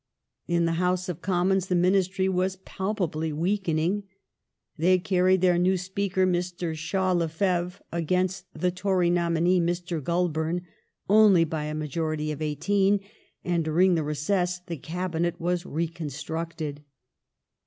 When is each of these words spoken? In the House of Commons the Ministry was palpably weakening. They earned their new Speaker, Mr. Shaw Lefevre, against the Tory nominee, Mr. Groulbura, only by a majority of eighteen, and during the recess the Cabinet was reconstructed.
In 0.47 0.65
the 0.65 0.79
House 0.81 1.09
of 1.09 1.21
Commons 1.21 1.67
the 1.67 1.75
Ministry 1.75 2.27
was 2.27 2.55
palpably 2.55 3.31
weakening. 3.31 4.05
They 4.75 4.99
earned 5.11 5.41
their 5.41 5.59
new 5.59 5.77
Speaker, 5.77 6.25
Mr. 6.25 6.75
Shaw 6.75 7.11
Lefevre, 7.11 7.83
against 7.91 8.51
the 8.51 8.71
Tory 8.71 9.11
nominee, 9.11 9.59
Mr. 9.61 10.01
Groulbura, 10.01 10.63
only 11.07 11.43
by 11.43 11.65
a 11.65 11.75
majority 11.75 12.31
of 12.31 12.41
eighteen, 12.41 12.99
and 13.45 13.63
during 13.63 13.93
the 13.93 14.01
recess 14.01 14.57
the 14.57 14.77
Cabinet 14.77 15.39
was 15.39 15.67
reconstructed. 15.67 16.81